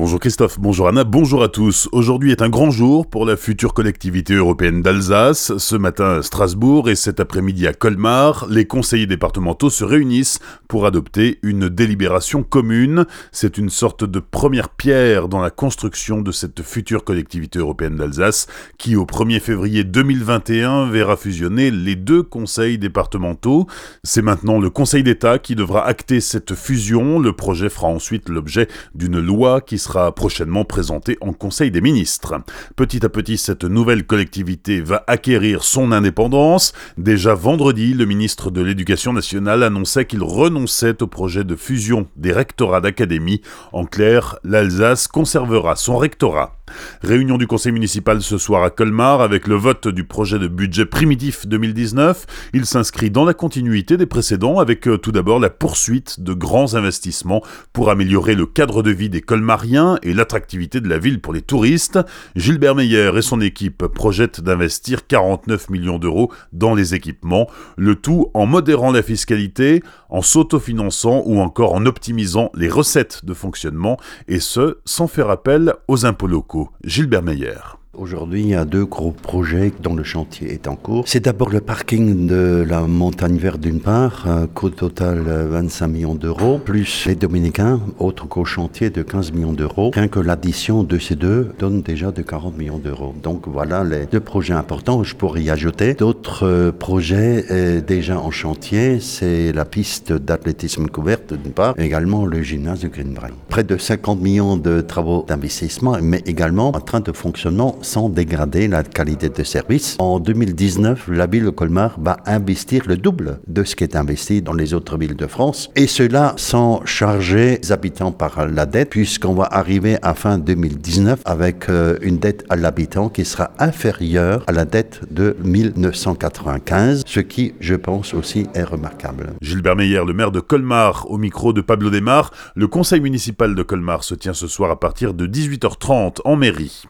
[0.00, 1.86] Bonjour Christophe, bonjour Anna, bonjour à tous.
[1.92, 5.58] Aujourd'hui est un grand jour pour la future collectivité européenne d'Alsace.
[5.58, 10.86] Ce matin à Strasbourg et cet après-midi à Colmar, les conseillers départementaux se réunissent pour
[10.86, 13.04] adopter une délibération commune.
[13.30, 18.46] C'est une sorte de première pierre dans la construction de cette future collectivité européenne d'Alsace
[18.78, 23.66] qui au 1er février 2021 verra fusionner les deux conseils départementaux.
[24.02, 27.18] C'est maintenant le Conseil d'État qui devra acter cette fusion.
[27.18, 32.34] Le projet fera ensuite l'objet d'une loi qui sera prochainement présenté en Conseil des ministres.
[32.76, 36.72] Petit à petit, cette nouvelle collectivité va acquérir son indépendance.
[36.96, 42.32] Déjà vendredi, le ministre de l'Éducation nationale annonçait qu'il renonçait au projet de fusion des
[42.32, 43.42] rectorats d'académie.
[43.72, 46.59] En clair, l'Alsace conservera son rectorat.
[47.02, 50.86] Réunion du conseil municipal ce soir à Colmar avec le vote du projet de budget
[50.86, 52.26] primitif 2019.
[52.54, 56.74] Il s'inscrit dans la continuité des précédents avec euh, tout d'abord la poursuite de grands
[56.74, 57.42] investissements
[57.72, 61.42] pour améliorer le cadre de vie des Colmariens et l'attractivité de la ville pour les
[61.42, 61.98] touristes.
[62.36, 68.30] Gilbert Meyer et son équipe projettent d'investir 49 millions d'euros dans les équipements, le tout
[68.34, 74.40] en modérant la fiscalité, en s'autofinançant ou encore en optimisant les recettes de fonctionnement et
[74.40, 76.70] ce sans faire appel aux impôts locaux.
[76.84, 77.79] Gilbert Meyer.
[77.98, 81.02] Aujourd'hui, il y a deux gros projets dont le chantier est en cours.
[81.08, 86.60] C'est d'abord le parking de la montagne verte d'une part, coût total 25 millions d'euros,
[86.64, 89.90] plus les Dominicains, autre co-chantier de 15 millions d'euros.
[89.92, 93.12] Rien que l'addition de ces deux donne déjà de 40 millions d'euros.
[93.24, 95.02] Donc voilà les deux projets importants.
[95.02, 99.00] Je pourrais y ajouter d'autres euh, projets euh, déjà en chantier.
[99.00, 103.32] C'est la piste d'athlétisme couverte d'une part, également le gymnase de Greenbrae.
[103.48, 108.68] Près de 50 millions de travaux d'investissement, mais également un train de fonctionnement sans dégrader
[108.68, 109.96] la qualité de service.
[109.98, 114.42] En 2019, la ville de Colmar va investir le double de ce qui est investi
[114.42, 115.70] dans les autres villes de France.
[115.76, 121.20] Et cela sans charger les habitants par la dette, puisqu'on va arriver à fin 2019
[121.24, 127.20] avec euh, une dette à l'habitant qui sera inférieure à la dette de 1995, ce
[127.20, 129.34] qui, je pense aussi, est remarquable.
[129.40, 132.30] Gilbert Meyer, le maire de Colmar, au micro de Pablo Desmar.
[132.54, 136.84] Le conseil municipal de Colmar se tient ce soir à partir de 18h30 en mairie.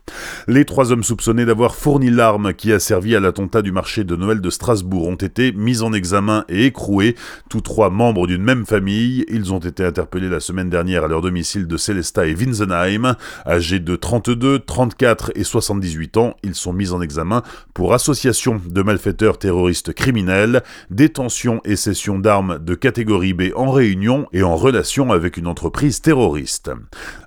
[0.49, 4.17] Les trois hommes soupçonnés d'avoir fourni l'arme qui a servi à l'attentat du marché de
[4.17, 7.17] Noël de Strasbourg ont été mis en examen et écroués,
[7.49, 9.25] tous trois membres d'une même famille.
[9.29, 13.17] Ils ont été interpellés la semaine dernière à leur domicile de Celesta et Winsenheim.
[13.47, 17.43] Âgés de 32, 34 et 78 ans, ils sont mis en examen
[17.75, 24.27] pour association de malfaiteurs terroristes criminels, détention et cession d'armes de catégorie B en réunion
[24.33, 26.71] et en relation avec une entreprise terroriste.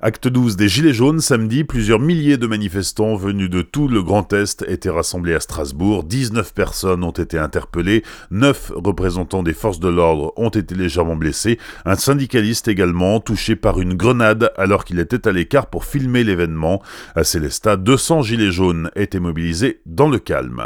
[0.01, 4.31] Acte 12 des Gilets jaunes, samedi, plusieurs milliers de manifestants venus de tout le Grand
[4.33, 6.03] Est étaient rassemblés à Strasbourg.
[6.03, 11.59] 19 personnes ont été interpellées, 9 représentants des forces de l'ordre ont été légèrement blessés,
[11.85, 16.81] un syndicaliste également touché par une grenade alors qu'il était à l'écart pour filmer l'événement.
[17.15, 20.61] À Célestat, 200 gilets jaunes étaient mobilisés dans le calme.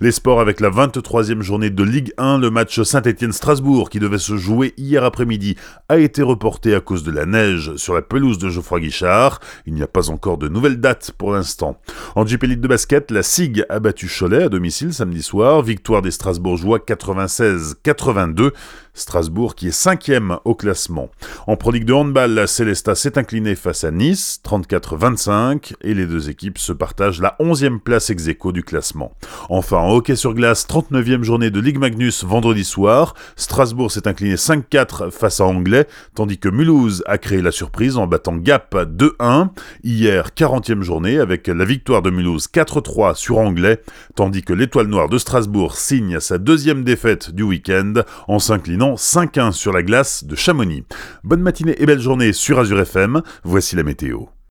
[0.00, 4.36] Les sports avec la 23e journée de Ligue 1, le match Saint-Étienne-Strasbourg qui devait se
[4.36, 5.56] jouer hier après-midi
[5.88, 9.40] a été reporté à cause de la neige sur la pelouse de Geoffroy Guichard.
[9.66, 11.80] Il n'y a pas encore de nouvelles dates pour l'instant.
[12.26, 15.62] Jeep Elite de basket, la SIG a battu Cholet à domicile samedi soir.
[15.62, 18.52] Victoire des Strasbourgeois 96-82.
[18.94, 21.10] Strasbourg qui est cinquième au classement.
[21.46, 26.28] En Pro de handball, la Célesta s'est inclinée face à Nice, 34-25, et les deux
[26.28, 29.12] équipes se partagent la 11e place ex du classement.
[29.48, 34.34] Enfin, en hockey sur glace, 39e journée de Ligue Magnus vendredi soir, Strasbourg s'est incliné
[34.34, 39.48] 5-4 face à Anglais, tandis que Mulhouse a créé la surprise en battant Gap 2-1.
[39.84, 43.80] Hier, 40e journée avec la victoire de Mulhouse 4-3 sur Anglais,
[44.14, 47.94] tandis que l'Étoile Noire de Strasbourg signe sa deuxième défaite du week-end
[48.28, 50.84] en s'inclinant 5-1 sur la glace de Chamonix.
[51.24, 54.32] Bonne matinée et belle journée sur Azure FM, voici la météo.